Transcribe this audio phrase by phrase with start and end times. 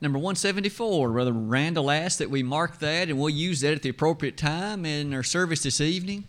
[0.00, 1.10] number 174.
[1.10, 4.86] Brother Randall asked that we mark that, and we'll use that at the appropriate time
[4.86, 6.24] in our service this evening.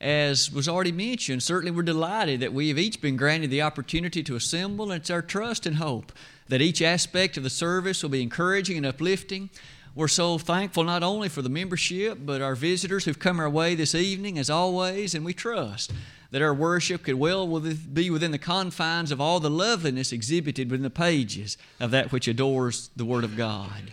[0.00, 4.22] As was already mentioned, certainly we're delighted that we have each been granted the opportunity
[4.22, 6.12] to assemble, and it's our trust and hope
[6.48, 9.50] that each aspect of the service will be encouraging and uplifting.
[9.94, 13.74] We're so thankful not only for the membership, but our visitors who've come our way
[13.74, 15.92] this evening, as always, and we trust
[16.30, 20.82] that our worship could well be within the confines of all the loveliness exhibited within
[20.82, 23.92] the pages of that which adores the Word of God.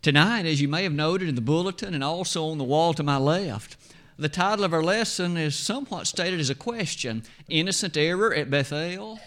[0.00, 3.02] Tonight, as you may have noted in the bulletin and also on the wall to
[3.02, 3.76] my left,
[4.18, 9.18] the title of our lesson is somewhat stated as a question Innocent Error at Bethel.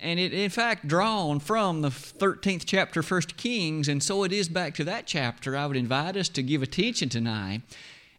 [0.00, 4.32] And it, in fact, drawn from the 13th chapter of 1 Kings, and so it
[4.32, 7.62] is back to that chapter I would invite us to give attention tonight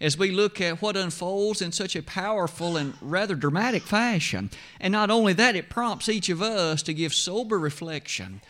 [0.02, 4.50] as we look at what unfolds in such a powerful and rather dramatic fashion.
[4.80, 8.42] And not only that, it prompts each of us to give sober reflection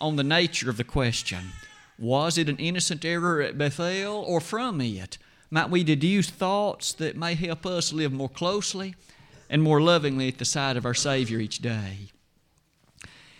[0.00, 1.52] on the nature of the question
[1.98, 5.18] Was it an innocent error at Bethel, or from it?
[5.50, 8.94] Might we deduce thoughts that may help us live more closely
[9.48, 12.10] and more lovingly at the side of our Savior each day?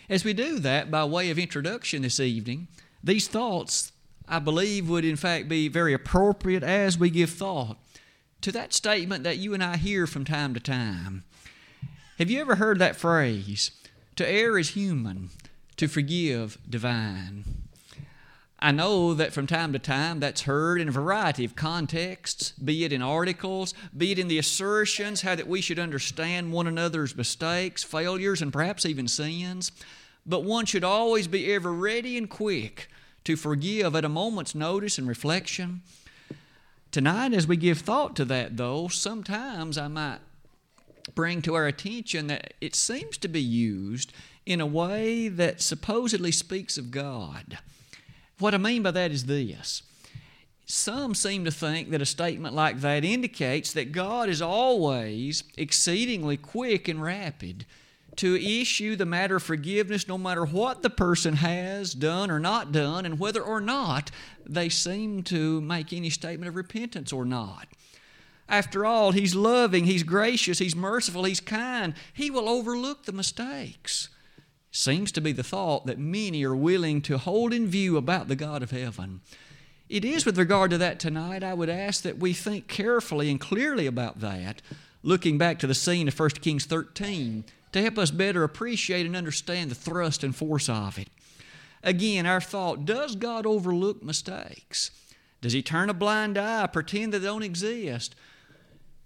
[0.09, 2.67] As we do that, by way of introduction this evening,
[3.01, 3.90] these thoughts
[4.31, 7.77] I believe would in fact be very appropriate as we give thought
[8.39, 11.25] to that statement that you and I hear from time to time.
[12.17, 13.71] Have you ever heard that phrase?
[14.15, 15.31] To err is human,
[15.75, 17.43] to forgive divine.
[18.57, 22.85] I know that from time to time that's heard in a variety of contexts, be
[22.85, 27.17] it in articles, be it in the assertions how that we should understand one another's
[27.17, 29.73] mistakes, failures, and perhaps even sins.
[30.25, 32.87] But one should always be ever ready and quick
[33.23, 35.81] to forgive at a moment's notice and reflection.
[36.91, 40.19] Tonight, as we give thought to that, though, sometimes I might
[41.15, 44.13] bring to our attention that it seems to be used
[44.45, 47.59] in a way that supposedly speaks of God.
[48.39, 49.83] What I mean by that is this.
[50.65, 56.37] Some seem to think that a statement like that indicates that God is always exceedingly
[56.37, 57.65] quick and rapid
[58.17, 62.71] to issue the matter of forgiveness no matter what the person has done or not
[62.71, 64.11] done, and whether or not
[64.45, 67.67] they seem to make any statement of repentance or not.
[68.49, 71.93] After all, He's loving, He's gracious, He's merciful, He's kind.
[72.13, 74.09] He will overlook the mistakes.
[74.71, 78.35] Seems to be the thought that many are willing to hold in view about the
[78.35, 79.21] God of heaven.
[79.89, 83.39] It is with regard to that tonight, I would ask that we think carefully and
[83.39, 84.61] clearly about that,
[85.03, 89.15] looking back to the scene of 1 Kings 13 to help us better appreciate and
[89.15, 91.09] understand the thrust and force of it.
[91.83, 94.91] Again, our thought does God overlook mistakes?
[95.41, 98.15] Does He turn a blind eye, pretend that they don't exist?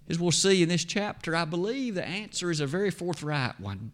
[0.09, 3.91] As we'll see in this chapter, I believe the answer is a very forthright one.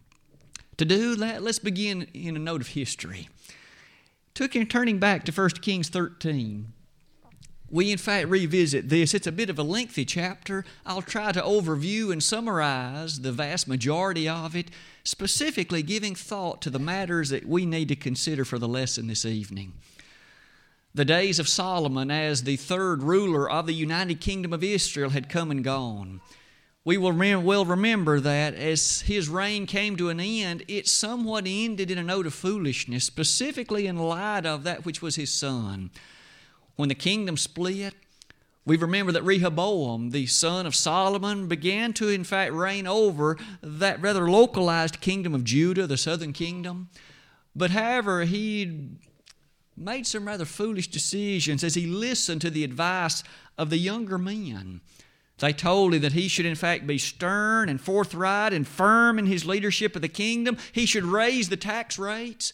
[0.77, 3.29] To do that, let's begin in a note of history.
[4.33, 6.73] Took him turning back to 1 Kings 13
[7.71, 9.13] we in fact revisit this.
[9.13, 10.65] It's a bit of a lengthy chapter.
[10.85, 14.69] I'll try to overview and summarize the vast majority of it,
[15.05, 19.25] specifically giving thought to the matters that we need to consider for the lesson this
[19.25, 19.73] evening.
[20.93, 25.29] The days of Solomon as the third ruler of the United Kingdom of Israel had
[25.29, 26.19] come and gone.
[26.83, 31.89] We will well remember that as his reign came to an end, it somewhat ended
[31.91, 35.91] in a note of foolishness, specifically in light of that which was his son
[36.75, 37.93] when the kingdom split,
[38.65, 44.01] we remember that Rehoboam, the son of Solomon, began to, in fact, reign over that
[44.01, 46.89] rather localized kingdom of Judah, the southern kingdom.
[47.55, 48.89] But however, he
[49.75, 53.23] made some rather foolish decisions as he listened to the advice
[53.57, 54.81] of the younger men.
[55.39, 59.25] They told him that he should, in fact, be stern and forthright and firm in
[59.25, 60.55] his leadership of the kingdom.
[60.71, 62.53] He should raise the tax rates.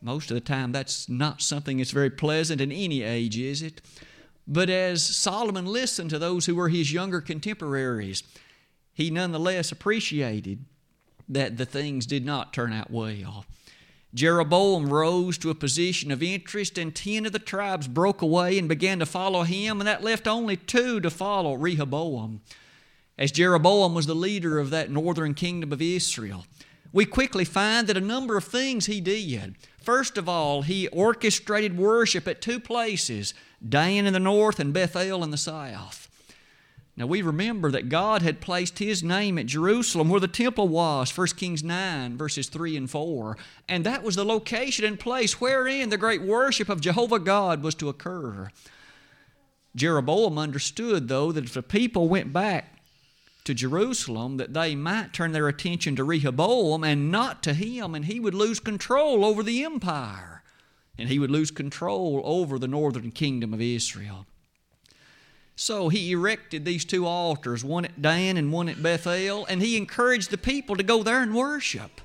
[0.00, 3.80] Most of the time, that's not something that's very pleasant in any age, is it?
[4.46, 8.22] But as Solomon listened to those who were his younger contemporaries,
[8.92, 10.64] he nonetheless appreciated
[11.28, 13.44] that the things did not turn out well.
[14.14, 18.68] Jeroboam rose to a position of interest, and ten of the tribes broke away and
[18.68, 22.40] began to follow him, and that left only two to follow Rehoboam.
[23.18, 26.46] As Jeroboam was the leader of that northern kingdom of Israel,
[26.96, 29.54] we quickly find that a number of things he did.
[29.82, 33.34] First of all, he orchestrated worship at two places
[33.68, 36.08] Dan in the north and Bethel in the south.
[36.96, 41.14] Now we remember that God had placed His name at Jerusalem where the temple was,
[41.14, 43.36] 1 Kings 9, verses 3 and 4.
[43.68, 47.74] And that was the location and place wherein the great worship of Jehovah God was
[47.74, 48.48] to occur.
[49.74, 52.75] Jeroboam understood, though, that if the people went back
[53.46, 58.04] to Jerusalem that they might turn their attention to Rehoboam and not to him, and
[58.04, 60.42] he would lose control over the empire.
[60.98, 64.26] and he would lose control over the northern kingdom of Israel.
[65.54, 69.76] So he erected these two altars, one at Dan and one at Bethel, and he
[69.76, 72.00] encouraged the people to go there and worship.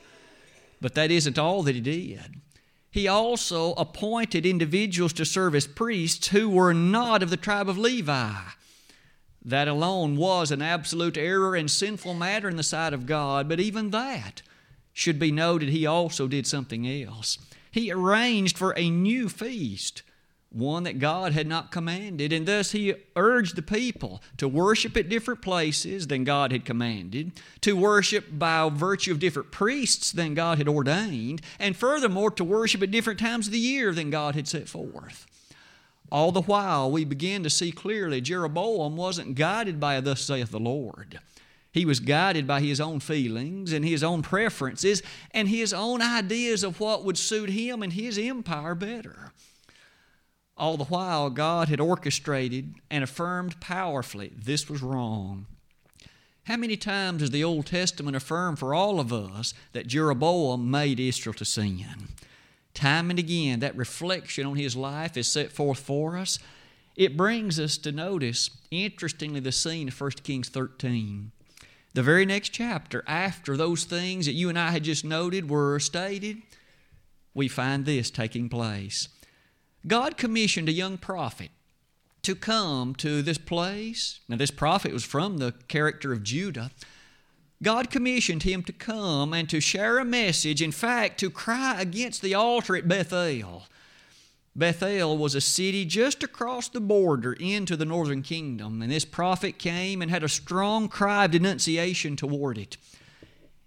[0.79, 2.41] But that isn't all that he did.
[2.89, 7.77] He also appointed individuals to serve as priests who were not of the tribe of
[7.77, 8.33] Levi.
[9.43, 13.59] That alone was an absolute error and sinful matter in the sight of God, but
[13.59, 14.43] even that
[14.93, 15.69] should be noted.
[15.69, 17.37] He also did something else.
[17.71, 20.03] He arranged for a new feast,
[20.51, 25.07] one that God had not commanded, and thus he urged the people to worship at
[25.07, 30.57] different places than God had commanded, to worship by virtue of different priests than God
[30.57, 34.47] had ordained, and furthermore to worship at different times of the year than God had
[34.47, 35.25] set forth.
[36.11, 40.59] All the while, we begin to see clearly Jeroboam wasn't guided by thus saith the
[40.59, 41.19] Lord.
[41.71, 46.63] He was guided by his own feelings and his own preferences and his own ideas
[46.63, 49.31] of what would suit him and his empire better.
[50.57, 55.47] All the while, God had orchestrated and affirmed powerfully this was wrong.
[56.43, 60.99] How many times does the Old Testament affirm for all of us that Jeroboam made
[60.99, 62.09] Israel to sin?
[62.81, 66.39] Time and again, that reflection on his life is set forth for us.
[66.95, 71.31] It brings us to notice, interestingly, the scene of 1 Kings 13.
[71.93, 75.79] The very next chapter, after those things that you and I had just noted were
[75.79, 76.41] stated,
[77.35, 79.09] we find this taking place.
[79.85, 81.51] God commissioned a young prophet
[82.23, 84.21] to come to this place.
[84.27, 86.71] Now, this prophet was from the character of Judah
[87.63, 92.21] God commissioned him to come and to share a message, in fact, to cry against
[92.21, 93.63] the altar at Bethel.
[94.55, 99.57] Bethel was a city just across the border into the northern kingdom, and this prophet
[99.57, 102.77] came and had a strong cry of denunciation toward it.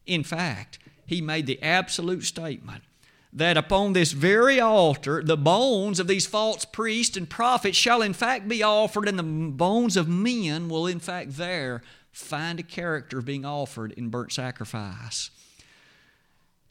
[0.07, 2.83] In fact, he made the absolute statement
[3.33, 8.13] that upon this very altar the bones of these false priests and prophets shall in
[8.13, 11.83] fact be offered, and the bones of men will in fact there
[12.15, 15.31] find a character being offered in burnt sacrifice.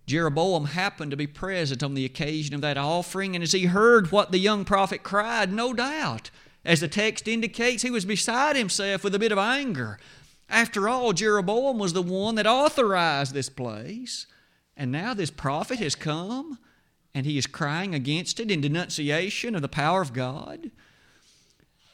[0.05, 4.11] Jeroboam happened to be present on the occasion of that offering, and as he heard
[4.11, 6.29] what the young prophet cried, no doubt,
[6.65, 9.99] as the text indicates, he was beside himself with a bit of anger.
[10.49, 14.27] After all, Jeroboam was the one that authorized this place,
[14.75, 16.57] and now this prophet has come
[17.15, 20.71] and he is crying against it in denunciation of the power of God.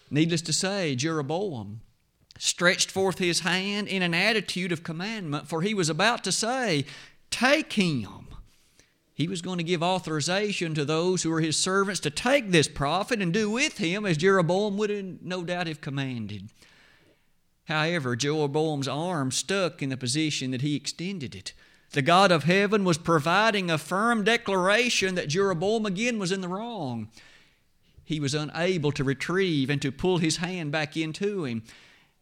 [0.10, 1.82] Needless to say, Jeroboam
[2.40, 6.86] stretched forth his hand in an attitude of commandment, for he was about to say,
[7.30, 8.28] Take him.
[9.14, 12.70] He was going to give authorization to those who were his servants to take this
[12.70, 16.50] prophet and do with him as Jeroboam would no doubt have commanded.
[17.66, 21.54] However, Jeroboam's arm stuck in the position that he extended it.
[21.92, 26.48] The God of heaven was providing a firm declaration that Jeroboam again was in the
[26.48, 27.10] wrong.
[28.06, 31.64] He was unable to retrieve and to pull his hand back into him.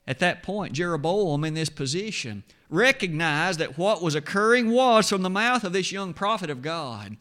[0.08, 5.30] At that point, Jeroboam, in this position, recognized that what was occurring was from the
[5.30, 7.18] mouth of this young prophet of God.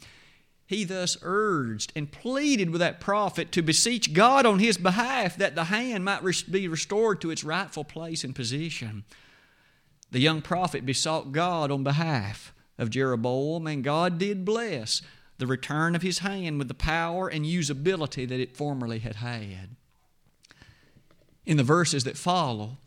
[0.67, 5.55] He thus urged and pleaded with that prophet to beseech God on his behalf that
[5.55, 9.05] the hand might be restored to its rightful place and position.
[10.11, 15.03] The young prophet besought God on behalf of Jeroboam, and God did bless
[15.39, 19.77] the return of his hand with the power and usability that it formerly had had.
[21.45, 22.79] In the verses that follow,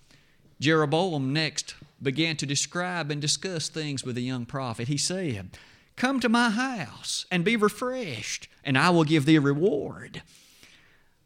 [0.59, 4.87] Jeroboam next began to describe and discuss things with the young prophet.
[4.87, 5.57] He said,
[5.95, 10.21] Come to my house and be refreshed, and I will give thee a reward.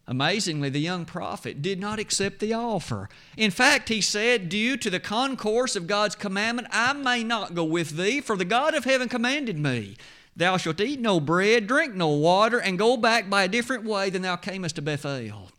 [0.05, 3.07] Amazingly, the young prophet did not accept the offer.
[3.37, 7.63] In fact, he said, Due to the concourse of God's commandment, I may not go
[7.63, 9.95] with thee, for the God of heaven commanded me,
[10.35, 14.09] Thou shalt eat no bread, drink no water, and go back by a different way
[14.09, 15.51] than thou camest to Bethel.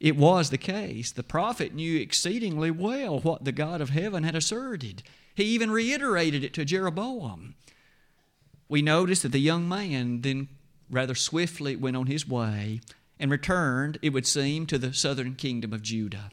[0.00, 1.12] It was the case.
[1.12, 5.02] The prophet knew exceedingly well what the God of heaven had asserted.
[5.34, 7.54] He even reiterated it to Jeroboam.
[8.68, 10.48] We notice that the young man then
[10.90, 12.80] rather swiftly went on his way
[13.18, 16.30] and returned, it would seem, to the southern kingdom of Judah.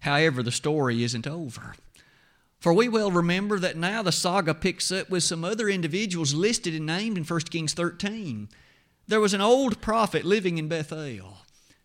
[0.00, 1.74] However, the story isn't over.
[2.58, 6.74] For we well remember that now the saga picks up with some other individuals listed
[6.74, 8.48] and named in 1 Kings 13.
[9.08, 11.38] There was an old prophet living in Bethel.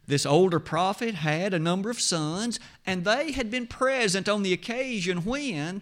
[0.08, 4.54] This older prophet had a number of sons, and they had been present on the
[4.54, 5.82] occasion when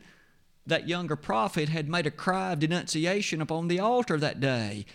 [0.66, 4.86] that younger prophet had made a cry of denunciation upon the altar that day.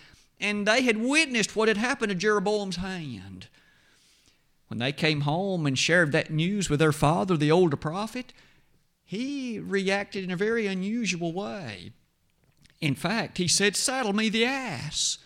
[0.40, 3.46] And they had witnessed what had happened to Jeroboam's hand.
[4.66, 8.32] When they came home and shared that news with their father, the older prophet,
[9.04, 11.92] he reacted in a very unusual way.
[12.80, 15.18] In fact, he said, Saddle me the ass.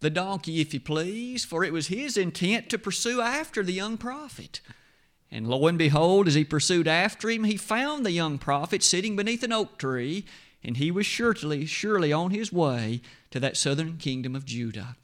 [0.00, 3.96] The donkey, if you please, for it was his intent to pursue after the young
[3.96, 4.60] prophet.
[5.30, 9.16] And lo and behold, as he pursued after him, he found the young prophet sitting
[9.16, 10.24] beneath an oak tree,
[10.62, 14.96] and he was surely, surely on his way to that southern kingdom of Judah.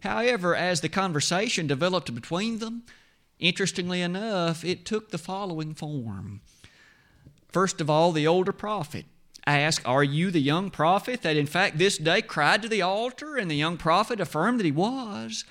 [0.00, 2.84] However, as the conversation developed between them,
[3.38, 6.40] interestingly enough, it took the following form.
[7.50, 9.04] First of all, the older prophet
[9.46, 13.36] asked, Are you the young prophet that in fact this day cried to the altar?
[13.36, 15.44] And the young prophet affirmed that he was.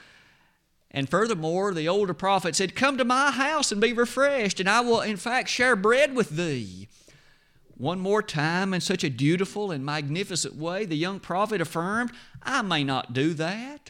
[0.92, 4.82] And furthermore, the older prophet said, Come to my house and be refreshed, and I
[4.82, 6.88] will in fact share bread with thee.
[7.78, 12.12] One more time, in such a dutiful and magnificent way, the young prophet affirmed,
[12.44, 13.90] I may not do that,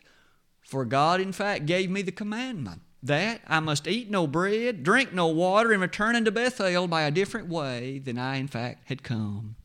[0.61, 5.11] for God in fact gave me the commandment that I must eat no bread, drink
[5.11, 9.03] no water, and return unto Bethel by a different way than I in fact had
[9.03, 9.55] come.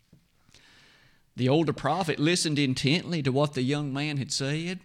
[1.37, 4.81] The older prophet listened intently to what the young man had said,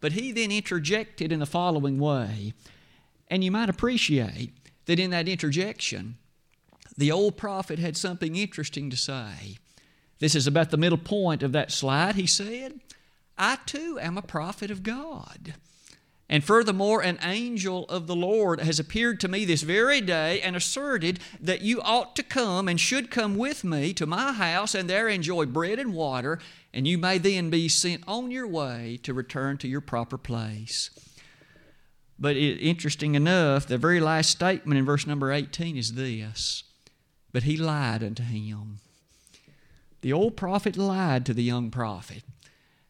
[0.00, 2.52] but he then interjected in the following way.
[3.28, 4.52] And you might appreciate
[4.84, 6.18] that in that interjection,
[6.96, 9.58] the old prophet had something interesting to say.
[10.18, 12.14] This is about the middle point of that slide.
[12.14, 12.80] He said,
[13.36, 15.54] I too am a prophet of God.
[16.28, 20.56] And furthermore, an angel of the Lord has appeared to me this very day and
[20.56, 24.90] asserted that you ought to come and should come with me to my house and
[24.90, 26.40] there enjoy bread and water,
[26.74, 30.90] and you may then be sent on your way to return to your proper place.
[32.18, 36.64] But it, interesting enough, the very last statement in verse number 18 is this
[37.32, 38.80] But he lied unto him.
[40.00, 42.24] The old prophet lied to the young prophet.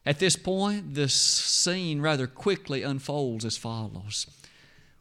[0.07, 4.29] At this point, the scene rather quickly unfolds as follows.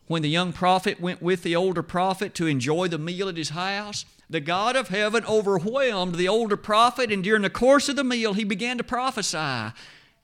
[0.08, 3.50] When the young prophet went with the older prophet to enjoy the meal at his
[3.50, 8.04] house, the God of heaven overwhelmed the older prophet, and during the course of the
[8.04, 9.74] meal, he began to prophesy.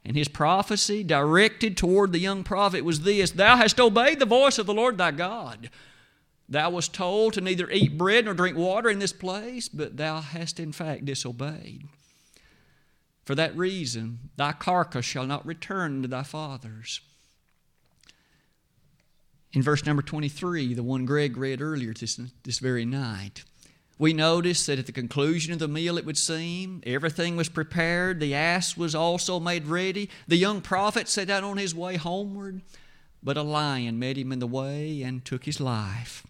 [0.04, 4.58] And his prophecy directed toward the young prophet was this Thou hast obeyed the voice
[4.58, 5.70] of the Lord thy God.
[6.50, 10.22] Thou wast told to neither eat bread nor drink water in this place, but thou
[10.22, 11.84] hast in fact disobeyed.
[13.32, 17.00] For that reason, thy carcass shall not return to thy fathers.
[19.54, 23.46] In verse number 23, the one Greg read earlier this, this very night,
[23.98, 28.20] we notice that at the conclusion of the meal, it would seem, everything was prepared.
[28.20, 30.10] The ass was also made ready.
[30.28, 32.62] The young prophet set out on his way homeward,
[33.24, 36.28] but a lion met him in the way and took his life.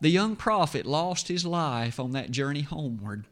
[0.00, 3.24] The young prophet lost his life on that journey homeward.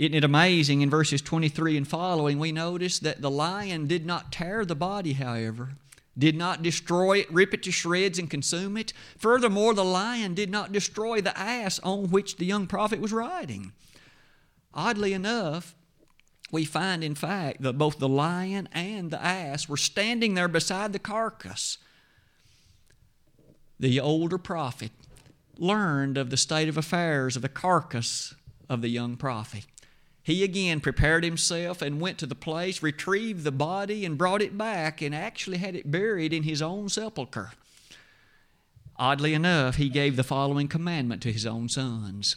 [0.00, 0.80] Isn't it amazing?
[0.80, 5.12] In verses 23 and following, we notice that the lion did not tear the body,
[5.12, 5.72] however,
[6.16, 8.94] did not destroy it, rip it to shreds, and consume it.
[9.18, 13.72] Furthermore, the lion did not destroy the ass on which the young prophet was riding.
[14.72, 15.74] Oddly enough,
[16.50, 20.94] we find, in fact, that both the lion and the ass were standing there beside
[20.94, 21.76] the carcass.
[23.78, 24.92] The older prophet
[25.58, 28.34] learned of the state of affairs of the carcass
[28.66, 29.66] of the young prophet.
[30.30, 34.56] He again prepared himself and went to the place, retrieved the body, and brought it
[34.56, 37.50] back, and actually had it buried in his own sepulchre.
[38.94, 42.36] Oddly enough, he gave the following commandment to his own sons.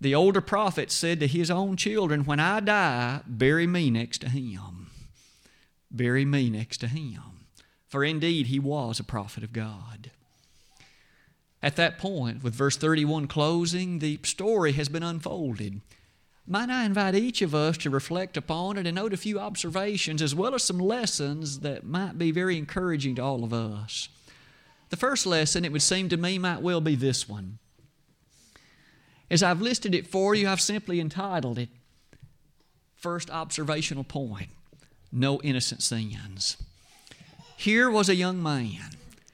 [0.00, 4.28] The older prophet said to his own children, When I die, bury me next to
[4.28, 4.90] him.
[5.92, 7.46] Bury me next to him.
[7.86, 10.10] For indeed, he was a prophet of God.
[11.62, 15.80] At that point, with verse 31 closing, the story has been unfolded
[16.48, 20.22] might I invite each of us to reflect upon it and note a few observations
[20.22, 24.08] as well as some lessons that might be very encouraging to all of us.
[24.90, 27.58] The first lesson, it would seem to me, might well be this one.
[29.30, 31.68] As I've listed it for you, I've simply entitled it
[32.96, 34.48] First Observational Point
[35.12, 36.56] No Innocent Sins.
[37.56, 38.90] Here was a young man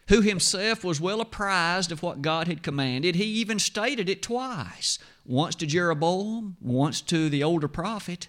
[0.08, 3.14] who himself was well apprised of what God had commanded.
[3.14, 8.28] He even stated it twice once to Jeroboam, once to the older prophet.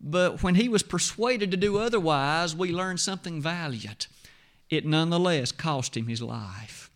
[0.00, 4.06] But when he was persuaded to do otherwise, we learn something valiant.
[4.70, 6.90] It nonetheless cost him his life.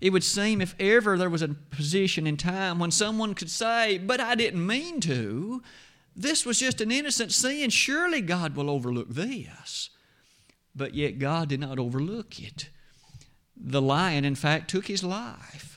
[0.00, 3.98] It would seem if ever there was a position in time when someone could say,
[3.98, 5.62] But I didn't mean to,
[6.14, 9.90] this was just an innocent sin, surely God will overlook this.
[10.74, 12.68] But yet God did not overlook it.
[13.56, 15.75] The lion, in fact, took his life.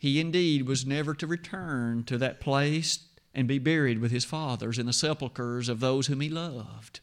[0.00, 3.00] He indeed was never to return to that place
[3.34, 7.00] and be buried with his fathers in the sepulchres of those whom he loved.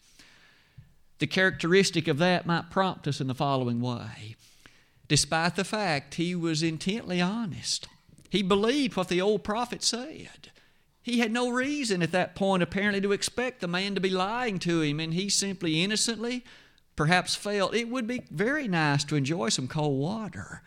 [1.19, 4.35] The characteristic of that might prompt us in the following way.
[5.07, 7.87] Despite the fact he was intently honest,
[8.31, 10.51] he believed what the old prophet said.
[11.03, 14.57] He had no reason at that point, apparently, to expect the man to be lying
[14.59, 16.43] to him, and he simply innocently
[16.95, 20.63] perhaps felt it would be very nice to enjoy some cold water.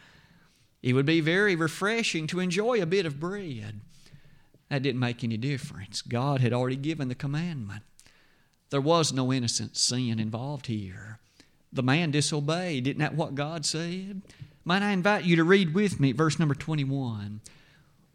[0.83, 3.81] It would be very refreshing to enjoy a bit of bread.
[4.69, 6.01] That didn't make any difference.
[6.01, 7.83] God had already given the commandment.
[8.71, 11.19] There was no innocent sin involved here.
[11.73, 12.87] The man disobeyed.
[12.87, 14.23] Isn't that what God said?
[14.65, 17.41] Might I invite you to read with me verse number 21?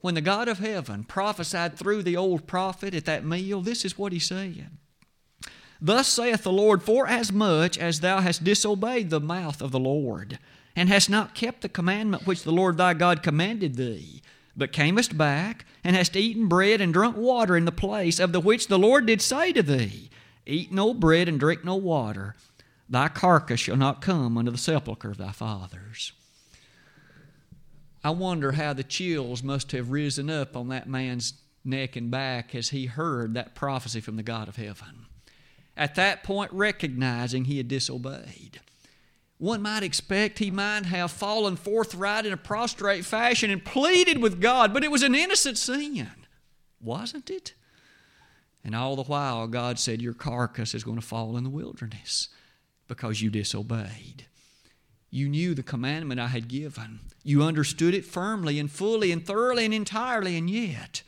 [0.02, 3.98] When the God of heaven prophesied through the old prophet at that meal, this is
[3.98, 4.70] what he said.
[5.82, 9.80] Thus saith the Lord, For as much as thou hast disobeyed the mouth of the
[9.80, 10.40] Lord,
[10.76, 14.22] and hast not kept the commandment which the Lord thy God commanded thee,
[14.56, 18.40] but camest back, and hast eaten bread and drunk water in the place of the
[18.40, 20.10] which the Lord did say to thee,
[20.46, 22.36] Eat no bread and drink no water,
[22.90, 26.12] thy carcass shall not come unto the sepulchre of thy fathers.
[28.04, 32.54] I wonder how the chills must have risen up on that man's neck and back
[32.54, 35.08] as he heard that prophecy from the God of heaven.
[35.76, 38.62] At that point, recognizing he had disobeyed.
[39.38, 44.40] One might expect he might have fallen forthright in a prostrate fashion and pleaded with
[44.40, 46.10] God, but it was an innocent sin,
[46.80, 47.54] wasn't it?
[48.64, 52.30] And all the while, God said, Your carcass is going to fall in the wilderness
[52.88, 54.26] because you disobeyed.
[55.12, 57.02] You knew the commandment I had given.
[57.24, 61.04] You understood it firmly and fully and thoroughly and entirely, and yet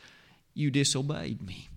[0.54, 1.68] you disobeyed me.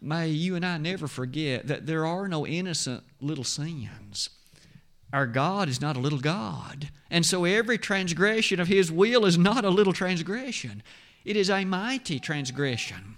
[0.00, 4.30] May you and I never forget that there are no innocent little sins.
[5.12, 6.90] Our God is not a little God.
[7.10, 10.82] And so every transgression of His will is not a little transgression,
[11.24, 13.16] it is a mighty transgression.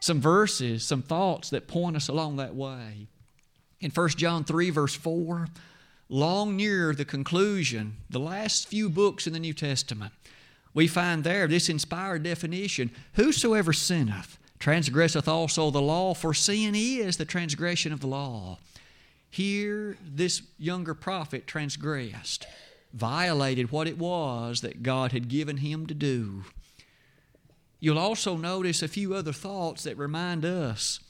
[0.00, 3.08] Some verses, some thoughts that point us along that way.
[3.80, 5.48] In 1 John 3, verse 4,
[6.08, 10.12] long near the conclusion, the last few books in the New Testament,
[10.74, 17.16] we find there this inspired definition Whosoever sinneth transgresseth also the law, for sin is
[17.16, 18.58] the transgression of the law.
[19.36, 22.46] Here, this younger prophet transgressed,
[22.94, 26.44] violated what it was that God had given him to do.
[27.78, 31.00] You'll also notice a few other thoughts that remind us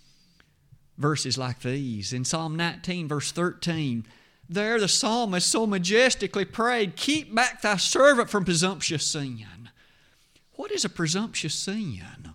[0.99, 2.13] verses like these.
[2.13, 4.05] In Psalm 19, verse 13,
[4.49, 9.71] there the psalmist so majestically prayed, Keep back thy servant from presumptuous sin.
[10.55, 12.35] What is a presumptuous sin?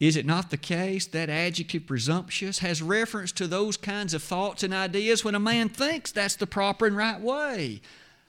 [0.00, 4.62] Is it not the case that adjective presumptuous has reference to those kinds of thoughts
[4.62, 7.82] and ideas when a man thinks that's the proper and right way?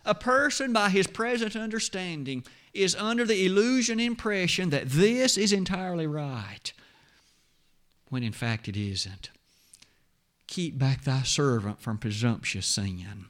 [0.04, 6.08] A person, by his present understanding, is under the illusion impression that this is entirely
[6.08, 6.74] right,
[8.10, 9.30] when in fact it isn't.
[10.48, 13.26] Keep back thy servant from presumptuous sin.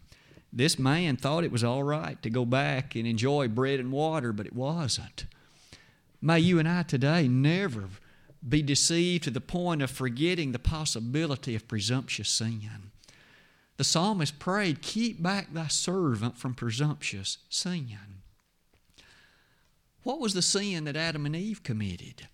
[0.52, 4.34] This man thought it was all right to go back and enjoy bread and water,
[4.34, 5.26] but it wasn't.
[6.22, 7.90] May you and I today never
[8.48, 12.92] be deceived to the point of forgetting the possibility of presumptuous sin.
[13.78, 17.98] The psalmist prayed, Keep back thy servant from presumptuous sin.
[20.04, 22.28] What was the sin that Adam and Eve committed?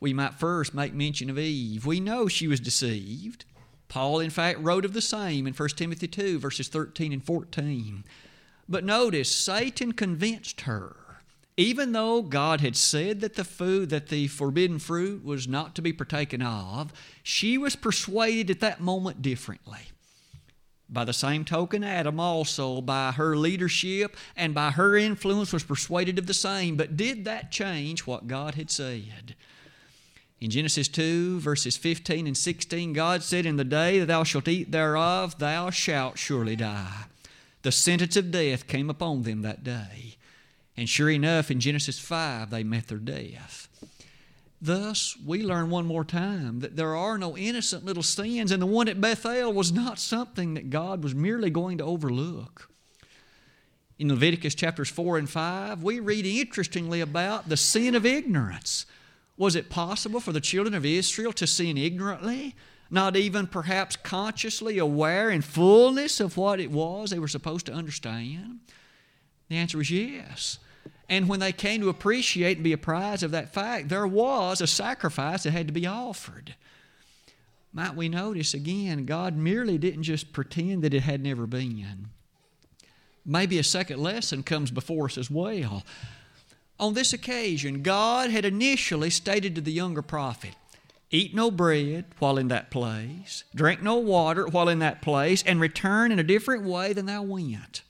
[0.00, 1.86] We might first make mention of Eve.
[1.86, 3.44] We know she was deceived.
[3.88, 8.04] Paul, in fact, wrote of the same in 1 Timothy 2, verses 13 and 14.
[8.68, 10.96] But notice, Satan convinced her
[11.56, 15.82] even though God had said that the food, that the forbidden fruit was not to
[15.82, 19.80] be partaken of, she was persuaded at that moment differently.
[20.88, 26.18] By the same token, Adam also, by her leadership and by her influence, was persuaded
[26.18, 26.76] of the same.
[26.76, 29.34] But did that change what God had said?
[30.40, 34.48] In Genesis 2, verses 15 and 16, God said, In the day that thou shalt
[34.48, 37.04] eat thereof, thou shalt surely die.
[37.62, 40.16] The sentence of death came upon them that day.
[40.76, 43.68] And sure enough, in Genesis 5, they met their death.
[44.60, 48.66] Thus, we learn one more time that there are no innocent little sins, and the
[48.66, 52.70] one at Bethel was not something that God was merely going to overlook.
[53.98, 58.86] In Leviticus chapters 4 and 5, we read interestingly about the sin of ignorance.
[59.36, 62.56] Was it possible for the children of Israel to sin ignorantly,
[62.90, 67.72] not even perhaps consciously aware in fullness of what it was they were supposed to
[67.72, 68.60] understand?
[69.48, 70.58] The answer was yes.
[71.08, 74.66] And when they came to appreciate and be apprised of that fact, there was a
[74.66, 76.54] sacrifice that had to be offered.
[77.72, 82.08] Might we notice again, God merely didn't just pretend that it had never been.
[83.26, 85.82] Maybe a second lesson comes before us as well.
[86.78, 90.54] On this occasion, God had initially stated to the younger prophet,
[91.10, 95.60] Eat no bread while in that place, drink no water while in that place, and
[95.60, 97.82] return in a different way than thou went.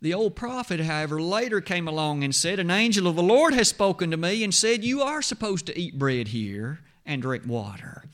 [0.00, 3.68] The old prophet, however, later came along and said, An angel of the Lord has
[3.68, 8.04] spoken to me and said, You are supposed to eat bread here and drink water.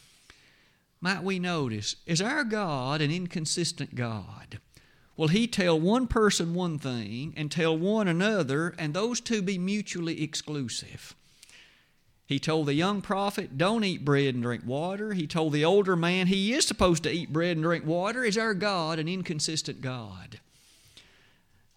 [1.00, 4.60] might we notice, is our God an inconsistent God?
[5.16, 9.58] Will he tell one person one thing and tell one another, and those two be
[9.58, 11.14] mutually exclusive?
[12.26, 15.12] He told the young prophet, Don't eat bread and drink water.
[15.12, 18.24] He told the older man, He is supposed to eat bread and drink water.
[18.24, 20.40] Is our God an inconsistent God?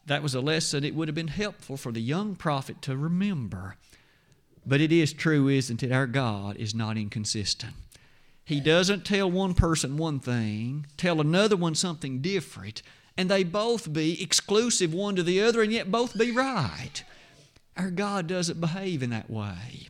[0.08, 3.76] That was a lesson it would have been helpful for the young prophet to remember.
[4.66, 5.92] But it is true, isn't it?
[5.92, 7.74] Our God is not inconsistent.
[8.44, 12.82] He doesn't tell one person one thing, tell another one something different,
[13.18, 17.04] and they both be exclusive one to the other and yet both be right.
[17.76, 19.90] Our God doesn't behave in that way.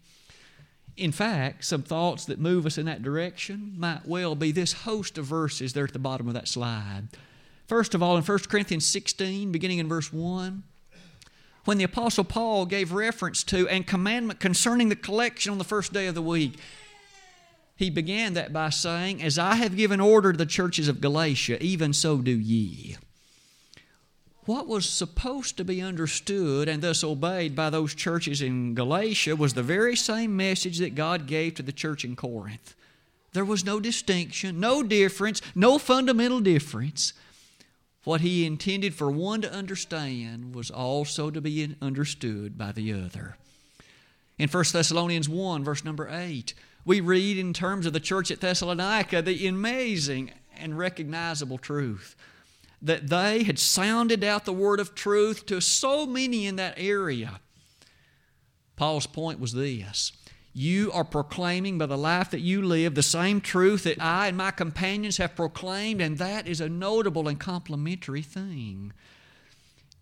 [0.96, 5.20] In fact, some thoughts that move us in that direction might well be this host
[5.20, 7.10] of verses there at the bottom of that slide.
[7.68, 10.64] First of all, in 1 Corinthians 16, beginning in verse 1,
[11.66, 15.92] when the Apostle Paul gave reference to and commandment concerning the collection on the first
[15.92, 16.58] day of the week,
[17.76, 21.62] he began that by saying, As I have given order to the churches of Galatia,
[21.62, 22.98] even so do ye
[24.48, 29.54] what was supposed to be understood and thus obeyed by those churches in Galatia was
[29.54, 32.74] the very same message that God gave to the church in Corinth.
[33.34, 37.12] There was no distinction, no difference, no fundamental difference.
[38.08, 43.36] What he intended for one to understand was also to be understood by the other.
[44.40, 46.54] In 1 Thessalonians 1, verse number 8,
[46.86, 52.16] we read in terms of the church at Thessalonica the amazing and recognizable truth
[52.82, 57.42] that they had sounded out the word of truth to so many in that area.
[58.78, 60.14] Paul's point was this
[60.60, 64.36] You are proclaiming by the life that you live the same truth that I and
[64.36, 68.92] my companions have proclaimed, and that is a notable and complimentary thing.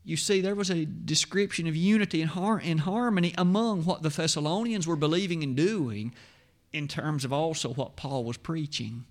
[0.05, 4.07] You see, there was a description of unity and, har- and harmony among what the
[4.07, 6.15] Thessalonians were believing and doing
[6.71, 9.03] in terms of also what Paul was preaching.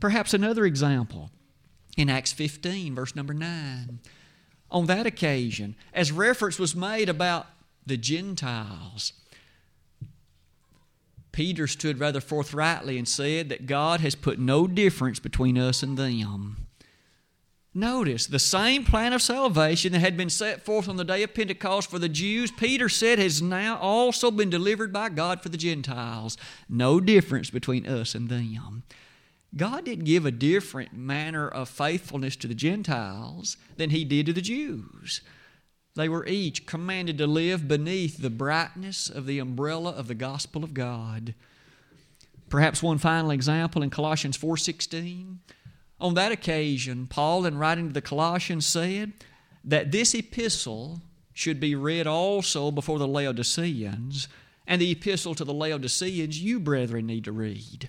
[0.00, 1.30] Perhaps another example
[1.96, 4.00] in Acts 15, verse number 9.
[4.70, 7.46] On that occasion, as reference was made about
[7.86, 9.14] the Gentiles,
[11.32, 15.96] Peter stood rather forthrightly and said that God has put no difference between us and
[15.96, 16.66] them.
[17.74, 21.32] Notice the same plan of salvation that had been set forth on the day of
[21.32, 25.56] Pentecost for the Jews, Peter said, has now also been delivered by God for the
[25.56, 26.36] Gentiles.
[26.68, 28.82] No difference between us and them.
[29.56, 34.34] God didn't give a different manner of faithfulness to the Gentiles than He did to
[34.34, 35.22] the Jews.
[35.94, 40.64] They were each commanded to live beneath the brightness of the umbrella of the gospel
[40.64, 41.34] of God.
[42.48, 45.40] Perhaps one final example in Colossians 4:16.
[46.00, 49.12] On that occasion, Paul in writing to the Colossians said
[49.64, 51.02] that this epistle
[51.32, 54.28] should be read also before the Laodiceans,
[54.66, 57.88] and the epistle to the Laodiceans you brethren need to read.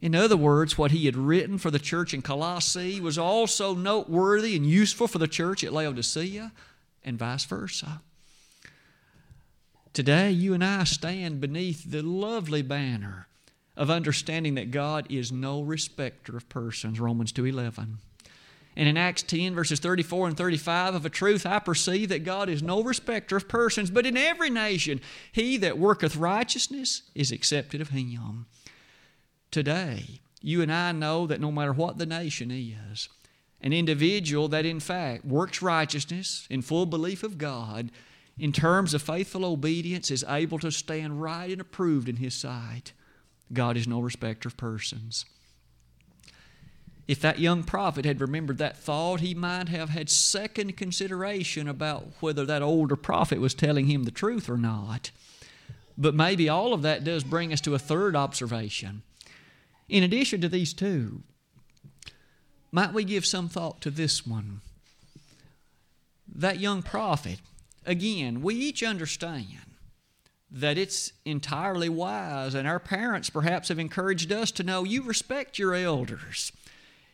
[0.00, 4.54] In other words, what he had written for the church in Colossae was also noteworthy
[4.54, 6.52] and useful for the church at Laodicea,
[7.04, 8.00] and vice versa.
[9.92, 13.28] Today, you and I stand beneath the lovely banner
[13.76, 17.98] of understanding that God is no respecter of persons, Romans 2:11.
[18.76, 22.48] And in Acts 10, verses 34 and 35, of a truth I perceive that God
[22.48, 27.80] is no respecter of persons, but in every nation he that worketh righteousness is accepted
[27.80, 28.46] of him
[29.52, 33.08] today, you and I know that no matter what the nation is,
[33.64, 37.90] an individual that in fact works righteousness in full belief of God,
[38.38, 42.92] in terms of faithful obedience, is able to stand right and approved in His sight.
[43.52, 45.24] God is no respecter of persons.
[47.08, 52.06] If that young prophet had remembered that thought, he might have had second consideration about
[52.20, 55.10] whether that older prophet was telling him the truth or not.
[55.98, 59.02] But maybe all of that does bring us to a third observation
[59.88, 61.22] in addition to these two,
[62.74, 64.60] might we give some thought to this one?
[66.26, 67.38] That young prophet,
[67.86, 69.76] again, we each understand
[70.50, 75.56] that it's entirely wise, and our parents perhaps have encouraged us to know you respect
[75.56, 76.50] your elders.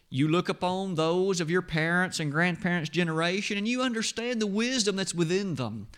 [0.09, 4.96] You look upon those of your parents' and grandparents' generation, and you understand the wisdom
[4.96, 5.88] that's within them.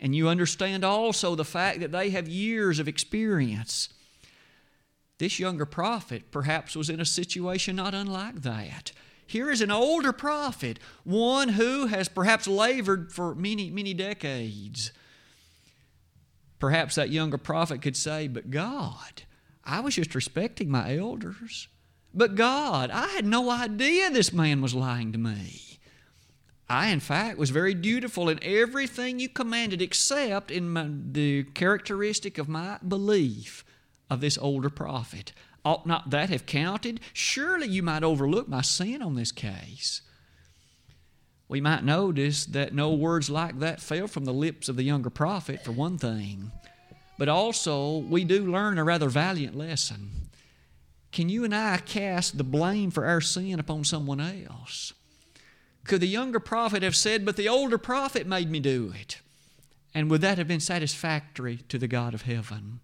[0.00, 3.90] And you understand also the fact that they have years of experience.
[5.18, 8.92] This younger prophet perhaps was in a situation not unlike that.
[9.26, 14.92] Here is an older prophet, one who has perhaps labored for many, many decades.
[16.58, 19.22] Perhaps that younger prophet could say, But God,
[19.64, 21.68] I was just respecting my elders.
[22.12, 25.78] But God, I had no idea this man was lying to me.
[26.68, 32.38] I, in fact, was very dutiful in everything you commanded except in my, the characteristic
[32.38, 33.63] of my belief
[34.10, 35.32] of this older prophet.
[35.64, 37.00] Ought not that have counted?
[37.12, 40.02] Surely you might overlook my sin on this case.
[41.48, 45.10] We might notice that no words like that fell from the lips of the younger
[45.10, 46.52] prophet, for one thing.
[47.18, 50.30] But also, we do learn a rather valiant lesson.
[51.12, 54.92] Can you and I cast the blame for our sin upon someone else?
[55.84, 59.20] Could the younger prophet have said, But the older prophet made me do it?
[59.94, 62.80] And would that have been satisfactory to the God of heaven?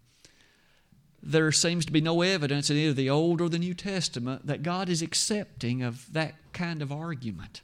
[1.23, 4.63] There seems to be no evidence in either the Old or the New Testament that
[4.63, 7.61] God is accepting of that kind of argument.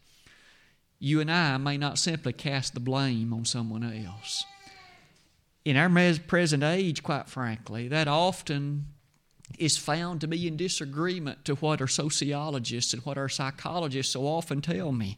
[0.99, 4.45] You and I may not simply cast the blame on someone else.
[5.65, 5.89] In our
[6.27, 8.87] present age, quite frankly, that often
[9.57, 14.25] is found to be in disagreement to what our sociologists and what our psychologists so
[14.25, 15.17] often tell me.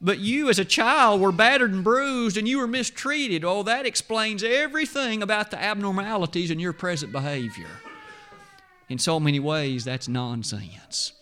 [0.00, 3.44] But you, as a child, were battered and bruised and you were mistreated.
[3.44, 7.68] Oh, that explains everything about the abnormalities in your present behavior.
[8.88, 11.12] In so many ways, that's nonsense.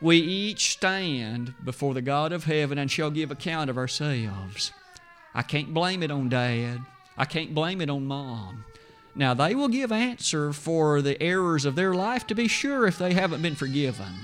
[0.00, 4.72] We each stand before the God of heaven and shall give account of ourselves.
[5.34, 6.80] I can't blame it on dad.
[7.16, 8.64] I can't blame it on mom.
[9.14, 12.96] Now, they will give answer for the errors of their life, to be sure, if
[12.98, 14.14] they haven't been forgiven.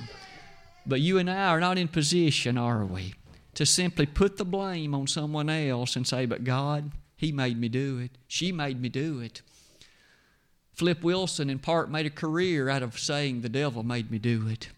[0.87, 3.15] But you and I are not in position, are we,
[3.59, 7.69] to simply put the blame on someone else and say, But God, He made me
[7.69, 8.13] do it.
[8.29, 9.43] She made me do it.
[10.75, 14.47] Flip Wilson, in part, made a career out of saying, The devil made me do
[14.47, 14.69] it.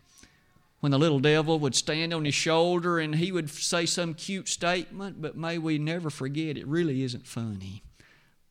[0.81, 4.49] When the little devil would stand on his shoulder and he would say some cute
[4.49, 7.83] statement, but may we never forget, it really isn't funny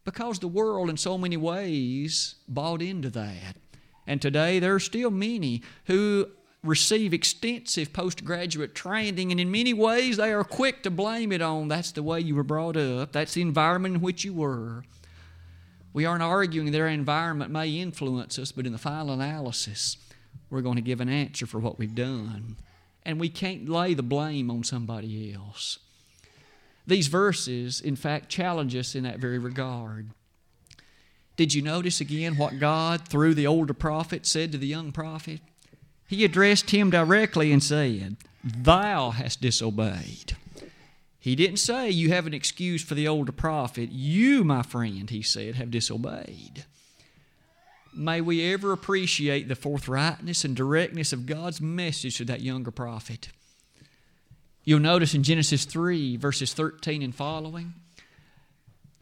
[0.06, 3.56] because the world, in so many ways, bought into that.
[4.06, 6.30] And today, there are still many who
[6.64, 11.68] receive extensive postgraduate training, and in many ways, they are quick to blame it on
[11.68, 14.84] that's the way you were brought up, that's the environment in which you were.
[15.94, 19.98] We aren't arguing their environment may influence us, but in the final analysis,
[20.50, 22.58] we're going to give an answer for what we've done.
[23.04, 25.80] And we can't lay the blame on somebody else.
[26.86, 30.10] These verses, in fact, challenge us in that very regard.
[31.38, 35.40] Did you notice again what God, through the older prophet, said to the young prophet?
[36.10, 40.36] He addressed him directly and said, Thou hast disobeyed.
[41.20, 43.90] He didn't say you have an excuse for the older prophet.
[43.92, 46.66] You, my friend, he said, have disobeyed.
[47.94, 53.30] May we ever appreciate the forthrightness and directness of God's message to that younger prophet.
[54.64, 57.76] You'll notice in Genesis 3, verses 13 and following,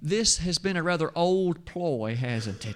[0.01, 2.75] this has been a rather old ploy, hasn't it?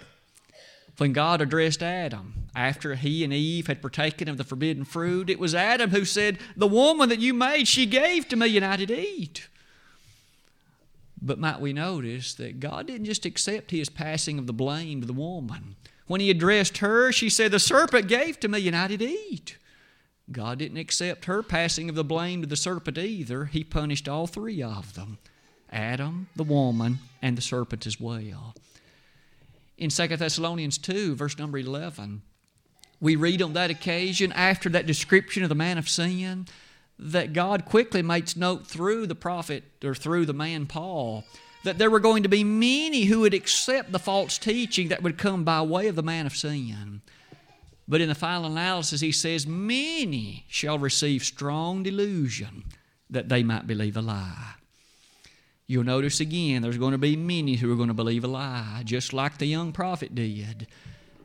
[0.97, 5.39] When God addressed Adam after he and Eve had partaken of the forbidden fruit, it
[5.39, 8.75] was Adam who said, The woman that you made, she gave to me, and I
[8.75, 9.47] did eat.
[11.21, 15.07] But might we notice that God didn't just accept his passing of the blame to
[15.07, 15.75] the woman.
[16.07, 19.57] When he addressed her, she said, The serpent gave to me, and I did eat.
[20.31, 23.45] God didn't accept her passing of the blame to the serpent either.
[23.45, 25.19] He punished all three of them
[25.71, 28.55] Adam, the woman, and the serpent as well.
[29.77, 32.21] In 2 Thessalonians 2, verse number 11,
[32.99, 36.47] we read on that occasion, after that description of the man of sin,
[36.99, 41.23] that God quickly makes note through the prophet or through the man Paul
[41.63, 45.17] that there were going to be many who would accept the false teaching that would
[45.17, 47.01] come by way of the man of sin.
[47.87, 52.63] But in the final analysis, he says, Many shall receive strong delusion
[53.09, 54.53] that they might believe a lie.
[55.71, 58.81] You'll notice again, there's going to be many who are going to believe a lie,
[58.83, 60.67] just like the young prophet did.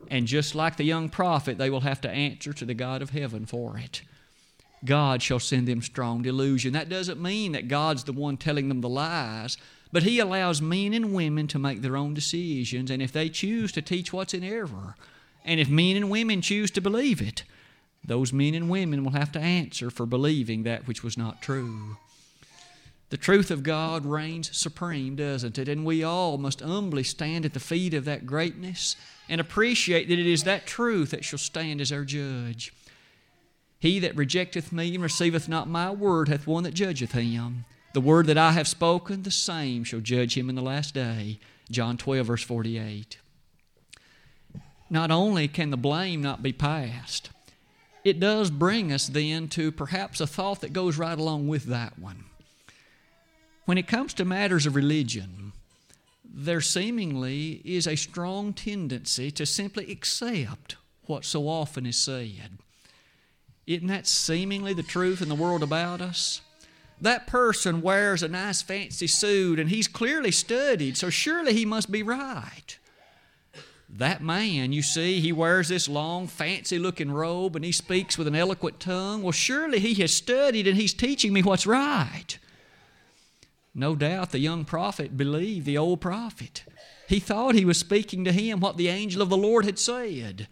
[0.08, 3.10] And just like the young prophet, they will have to answer to the God of
[3.10, 4.02] heaven for it.
[4.84, 6.74] God shall send them strong delusion.
[6.74, 9.56] That doesn't mean that God's the one telling them the lies,
[9.90, 13.72] but He allows men and women to make their own decisions, and if they choose
[13.72, 14.94] to teach what's in error,
[15.44, 17.42] and if men and women choose to believe it,
[18.04, 21.96] those men and women will have to answer for believing that which was not true.
[23.10, 25.68] The truth of God reigns supreme, doesn't it?
[25.68, 28.96] And we all must humbly stand at the feet of that greatness
[29.28, 32.72] and appreciate that it is that truth that shall stand as our judge.
[33.78, 37.64] He that rejecteth me and receiveth not my word hath one that judgeth him.
[37.94, 41.38] The word that I have spoken, the same shall judge him in the last day.
[41.70, 43.18] John 12, verse 48
[44.88, 47.30] not only can the blame not be passed,
[48.04, 51.98] it does bring us then to perhaps a thought that goes right along with that
[51.98, 52.24] one.
[53.66, 55.52] When it comes to matters of religion,
[56.24, 60.76] there seemingly is a strong tendency to simply accept
[61.06, 62.58] what so often is said.
[63.66, 66.42] Isn't that seemingly the truth in the world about us?
[67.00, 71.90] That person wears a nice fancy suit and he's clearly studied, so surely he must
[71.90, 72.78] be right.
[73.88, 78.28] that man, you see, he wears this long, fancy looking robe and he speaks with
[78.28, 79.24] an eloquent tongue.
[79.24, 82.38] Well, surely he has studied and he's teaching me what's right.
[83.78, 86.64] No doubt the young prophet believed the old prophet.
[87.10, 90.48] He thought he was speaking to him what the angel of the Lord had said,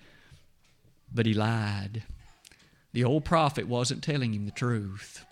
[1.12, 2.02] but he lied.
[2.92, 5.24] The old prophet wasn't telling him the truth.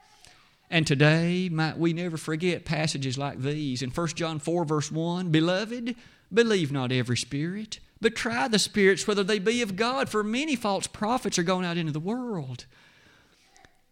[0.71, 3.83] And today, might we never forget passages like these.
[3.83, 5.95] In 1 John 4, verse 1 Beloved,
[6.33, 10.57] believe not every spirit, but try the spirits whether they be of God, for many
[10.57, 12.65] false prophets are going out into the world.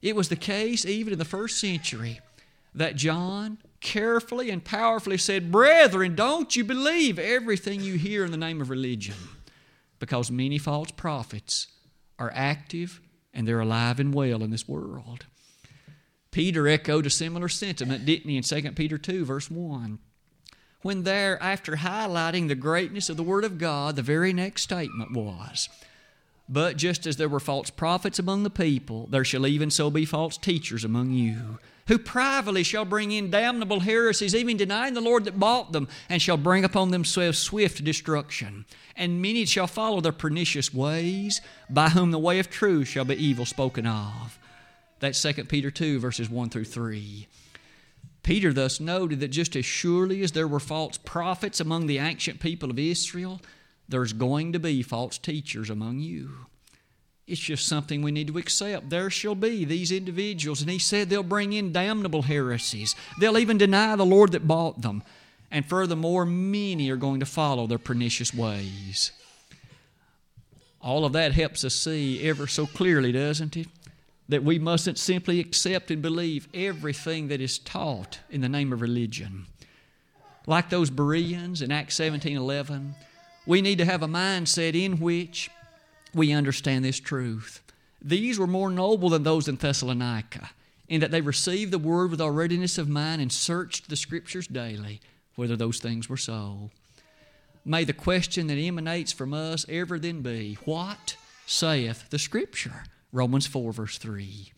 [0.01, 2.21] It was the case even in the first century
[2.75, 8.37] that John carefully and powerfully said, Brethren, don't you believe everything you hear in the
[8.37, 9.15] name of religion,
[9.99, 11.67] because many false prophets
[12.19, 13.01] are active
[13.33, 15.27] and they're alive and well in this world.
[16.31, 19.99] Peter echoed a similar sentiment, didn't he, in 2 Peter 2, verse 1?
[20.83, 25.13] When there, after highlighting the greatness of the Word of God, the very next statement
[25.13, 25.69] was,
[26.49, 30.05] But just as there were false prophets among the people, there shall even so be
[30.05, 31.59] false teachers among you,
[31.91, 36.23] who privately shall bring in damnable heresies, even denying the Lord that bought them, and
[36.23, 38.65] shall bring upon themselves swift destruction.
[38.95, 43.17] And many shall follow their pernicious ways, by whom the way of truth shall be
[43.17, 44.39] evil spoken of.
[45.01, 47.27] That's 2 Peter 2, verses 1 through 3.
[48.23, 52.39] Peter thus noted that just as surely as there were false prophets among the ancient
[52.39, 53.41] people of Israel,
[53.89, 56.47] there's going to be false teachers among you.
[57.31, 58.91] It's just something we need to accept.
[58.91, 60.61] There shall be these individuals.
[60.61, 62.95] And he said they'll bring in damnable heresies.
[63.19, 65.03] They'll even deny the Lord that bought them.
[65.51, 69.13] And furthermore, many are going to follow their pernicious ways.
[70.81, 73.69] All of that helps us see ever so clearly, doesn't it?
[74.31, 78.81] that we mustn't simply accept and believe everything that is taught in the name of
[78.81, 79.47] religion.
[80.47, 82.95] Like those Bereans in Acts 17 11,
[83.45, 85.51] we need to have a mindset in which
[86.15, 87.63] we understand this truth.
[88.03, 90.51] These were more noble than those in Thessalonica,
[90.89, 94.47] in that they received the word with all readiness of mind and searched the scriptures
[94.47, 95.01] daily
[95.37, 96.71] whether those things were so.
[97.65, 102.85] May the question that emanates from us ever then be, What saith the Scripture?
[103.13, 104.53] Romans 4, verse 3.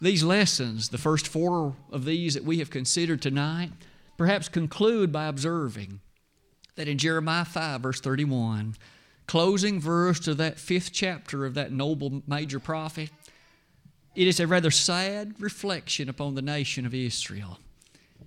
[0.00, 3.70] These lessons, the first four of these that we have considered tonight,
[4.16, 6.00] perhaps conclude by observing
[6.76, 8.76] that in Jeremiah 5, verse 31,
[9.30, 13.10] closing verse to that fifth chapter of that noble major prophet,
[14.16, 17.60] it is a rather sad reflection upon the nation of Israel.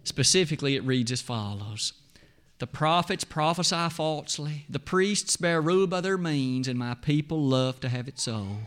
[0.05, 1.91] Specifically, it reads as follows
[2.59, 7.81] The prophets prophesy falsely, the priests bear rule by their means, and my people love
[7.81, 8.59] to have it so.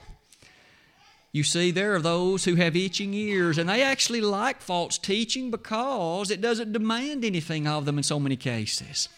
[1.32, 5.50] You see, there are those who have itching ears, and they actually like false teaching
[5.50, 9.08] because it doesn't demand anything of them in so many cases.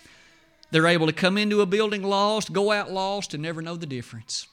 [0.71, 3.87] They're able to come into a building lost, go out lost, and never know the
[3.87, 4.47] difference.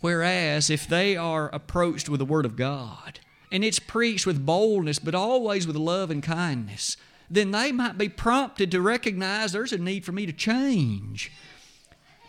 [0.00, 3.20] Whereas, if they are approached with the Word of God,
[3.52, 6.96] and it's preached with boldness, but always with love and kindness,
[7.30, 11.32] then they might be prompted to recognize there's a need for me to change.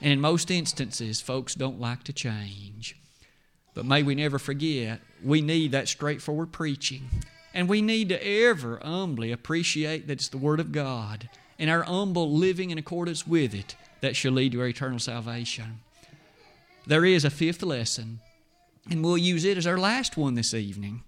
[0.01, 2.95] And in most instances, folks don't like to change.
[3.73, 7.09] But may we never forget, we need that straightforward preaching.
[7.53, 11.83] And we need to ever humbly appreciate that it's the Word of God and our
[11.83, 15.79] humble living in accordance with it that shall lead to our eternal salvation.
[16.85, 18.19] There is a fifth lesson,
[18.89, 21.03] and we'll use it as our last one this evening.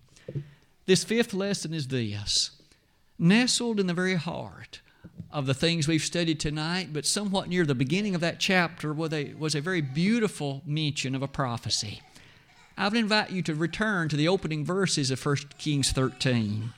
[0.86, 2.52] This fifth lesson is this
[3.18, 4.82] nestled in the very heart
[5.32, 9.14] of the things we've studied tonight, but somewhat near the beginning of that chapter was
[9.14, 12.02] a, was a very beautiful mention of a prophecy.
[12.78, 16.74] I would invite you to return to the opening verses of 1 Kings 13.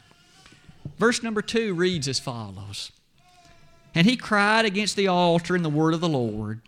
[0.97, 2.91] Verse number 2 reads as follows
[3.93, 6.61] And he cried against the altar in the word of the Lord,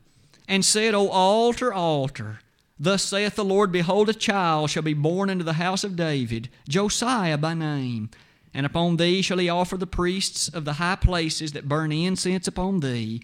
[0.47, 2.39] and said, O altar, altar,
[2.79, 6.49] thus saith the Lord, Behold, a child shall be born into the house of David,
[6.67, 8.09] Josiah by name.
[8.53, 12.47] And upon thee shall he offer the priests of the high places that burn incense
[12.47, 13.23] upon thee,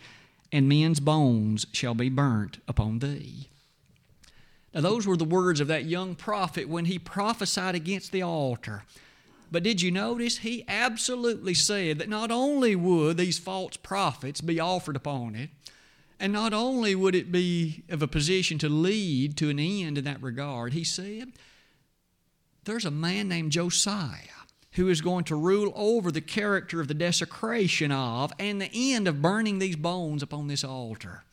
[0.52, 3.50] and men's bones shall be burnt upon thee.
[4.74, 8.84] Now, those were the words of that young prophet when he prophesied against the altar.
[9.52, 10.40] But did you notice?
[10.40, 15.50] He absolutely said that not only would these false prophets be offered upon it,
[16.20, 20.04] and not only would it be of a position to lead to an end in
[20.04, 21.32] that regard, he said,
[22.66, 24.18] there's a man named Josiah
[24.74, 29.08] who is going to rule over the character of the desecration of and the end
[29.08, 31.24] of burning these bones upon this altar.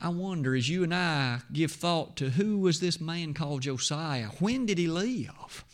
[0.00, 4.28] I wonder as you and I give thought to who was this man called Josiah?
[4.40, 5.64] When did he live?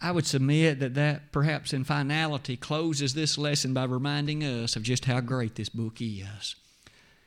[0.00, 4.82] I would submit that that perhaps in finality closes this lesson by reminding us of
[4.82, 6.54] just how great this book is.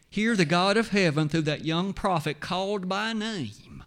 [0.09, 3.83] Here, the God of heaven, through that young prophet, called by name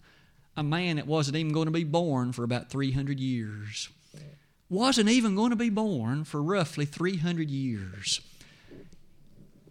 [0.57, 3.89] a man that wasn't even going to be born for about 300 years.
[4.69, 8.21] Wasn't even going to be born for roughly 300 years.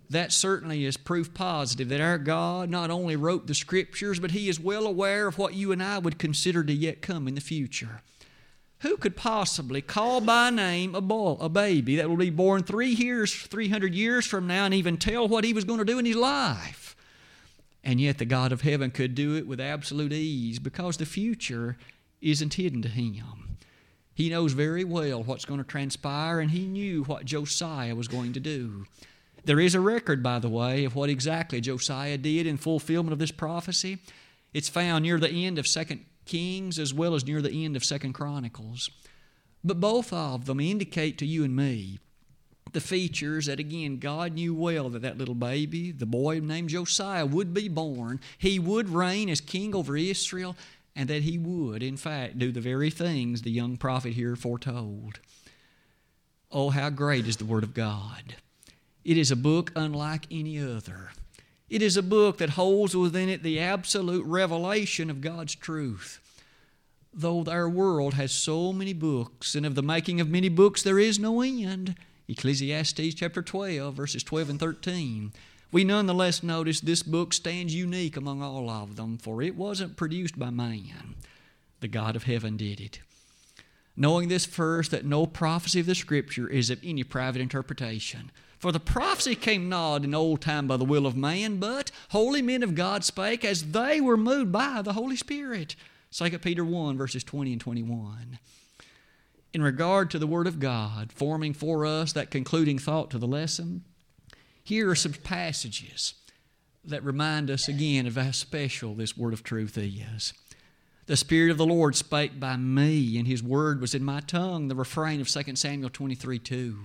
[0.09, 4.49] That certainly is proof positive that our God not only wrote the Scriptures, but He
[4.49, 7.41] is well aware of what you and I would consider to yet come in the
[7.41, 8.01] future.
[8.81, 12.89] Who could possibly call by name a boy, a baby that will be born three
[12.89, 16.05] years, 300 years from now, and even tell what he was going to do in
[16.05, 16.95] his life?
[17.83, 21.77] And yet the God of heaven could do it with absolute ease because the future
[22.21, 23.57] isn't hidden to him.
[24.15, 28.33] He knows very well what's going to transpire, and he knew what Josiah was going
[28.33, 28.85] to do.
[29.45, 33.19] There is a record, by the way, of what exactly Josiah did in fulfillment of
[33.19, 33.99] this prophecy.
[34.53, 37.83] It's found near the end of Second Kings as well as near the end of
[37.83, 38.89] Second Chronicles.
[39.65, 41.99] But both of them indicate to you and me
[42.71, 47.25] the features that, again, God knew well that that little baby, the boy named Josiah,
[47.25, 48.21] would be born.
[48.37, 50.55] He would reign as king over Israel,
[50.95, 55.19] and that he would, in fact, do the very things the young prophet here foretold.
[56.49, 58.35] Oh, how great is the Word of God!
[59.03, 61.11] It is a book unlike any other.
[61.69, 66.20] It is a book that holds within it the absolute revelation of God's truth.
[67.13, 70.97] Though our world has so many books, and of the making of many books there
[70.97, 71.95] is no end.
[72.29, 75.33] Ecclesiastes chapter 12, verses 12 and 13.
[75.73, 80.39] We nonetheless notice this book stands unique among all of them, for it wasn't produced
[80.39, 81.15] by man.
[81.81, 83.01] The God of heaven did it.
[83.97, 88.31] Knowing this first, that no prophecy of the Scripture is of any private interpretation.
[88.57, 92.41] For the prophecy came not in old time by the will of man, but holy
[92.41, 95.75] men of God spake as they were moved by the Holy Spirit.
[96.11, 98.39] 2 Peter 1, verses 20 and 21.
[99.53, 103.27] In regard to the Word of God, forming for us that concluding thought to the
[103.27, 103.83] lesson,
[104.63, 106.13] here are some passages
[106.83, 110.33] that remind us again of how special this Word of truth is.
[111.05, 114.67] The Spirit of the Lord spake by me, and His Word was in my tongue,
[114.67, 116.77] the refrain of 2 Samuel 23 2.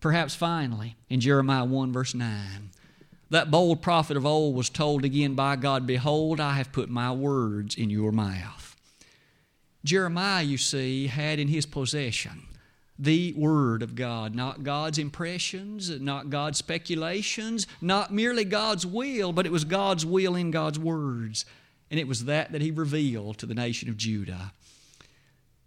[0.00, 2.70] Perhaps finally, in Jeremiah 1, verse 9,
[3.32, 7.10] that bold prophet of old was told again by God, Behold, I have put my
[7.12, 8.76] words in your mouth.
[9.84, 12.42] Jeremiah, you see, had in his possession
[12.98, 19.46] the Word of God, not God's impressions, not God's speculations, not merely God's will, but
[19.46, 21.46] it was God's will in God's words.
[21.90, 24.52] And it was that that he revealed to the nation of Judah.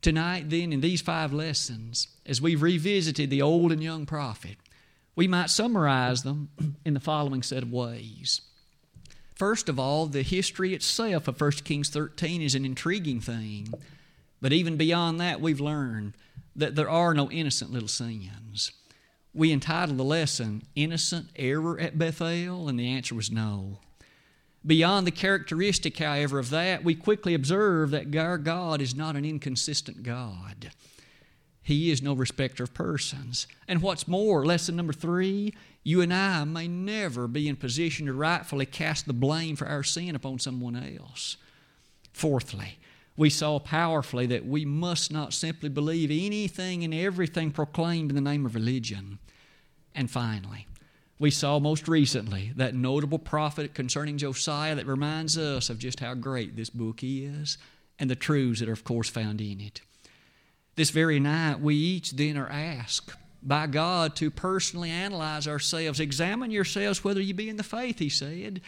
[0.04, 4.58] Tonight, then, in these five lessons, as we've revisited the old and young prophet,
[5.16, 6.50] we might summarize them
[6.86, 8.42] in the following set of ways.
[9.36, 13.74] First of all, the history itself of 1 Kings 13 is an intriguing thing.
[14.42, 16.14] But even beyond that, we've learned
[16.56, 18.72] that there are no innocent little sins.
[19.34, 23.80] We entitled the lesson, Innocent Error at Bethel, and the answer was no.
[24.66, 29.26] Beyond the characteristic, however, of that, we quickly observe that our God is not an
[29.26, 30.72] inconsistent God.
[31.66, 33.48] He is no respecter of persons.
[33.68, 35.52] And what's more, lesson number three,
[35.84, 39.82] you and I may never be in position to rightfully cast the blame for our
[39.82, 41.38] sin upon someone else.
[42.14, 42.78] Fourthly,
[43.18, 48.22] we saw powerfully that we must not simply believe anything and everything proclaimed in the
[48.22, 49.18] name of religion.
[49.96, 50.68] And finally,
[51.18, 56.14] we saw most recently that notable prophet concerning Josiah that reminds us of just how
[56.14, 57.58] great this book is
[57.98, 59.82] and the truths that are, of course, found in it.
[60.76, 66.00] This very night, we each then are asked by God to personally analyze ourselves.
[66.00, 68.62] Examine yourselves whether you be in the faith, he said.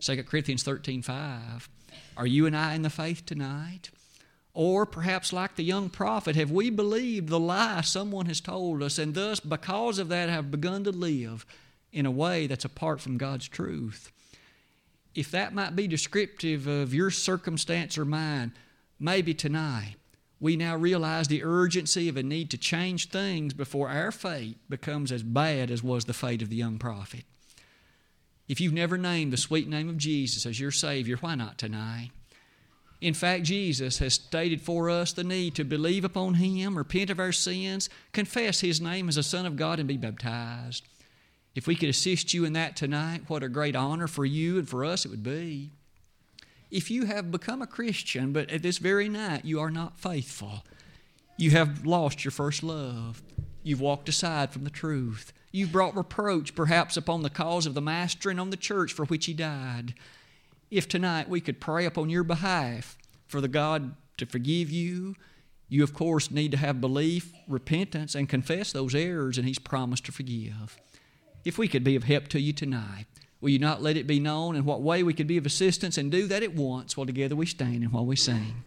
[0.00, 1.68] 2 Corinthians 13 5.
[2.16, 3.90] Are you and I in the faith tonight?
[4.52, 8.98] Or perhaps, like the young prophet, have we believed the lie someone has told us
[8.98, 11.46] and thus, because of that, have begun to live
[11.92, 14.12] in a way that's apart from God's truth.
[15.14, 18.52] If that might be descriptive of your circumstance or mine,
[18.98, 19.96] maybe tonight
[20.40, 25.12] we now realize the urgency of a need to change things before our fate becomes
[25.12, 27.24] as bad as was the fate of the young prophet.
[28.48, 32.10] If you've never named the sweet name of Jesus as your Savior, why not tonight?
[33.00, 37.20] In fact, Jesus has stated for us the need to believe upon Him, repent of
[37.20, 40.84] our sins, confess His name as a Son of God, and be baptized.
[41.54, 44.68] If we could assist you in that tonight, what a great honor for you and
[44.68, 45.70] for us it would be.
[46.70, 50.64] If you have become a Christian, but at this very night you are not faithful,
[51.36, 53.22] you have lost your first love,
[53.62, 57.80] you've walked aside from the truth, you've brought reproach perhaps upon the cause of the
[57.80, 59.94] Master and on the church for which He died.
[60.70, 62.96] If tonight we could pray upon your behalf
[63.26, 65.16] for the God to forgive you,
[65.68, 70.04] you of course need to have belief, repentance, and confess those errors, and He's promised
[70.06, 70.78] to forgive.
[71.44, 73.06] If we could be of help to you tonight,
[73.40, 75.96] Will you not let it be known in what way we could be of assistance
[75.96, 78.64] and do that at once while together we stand and while we sing?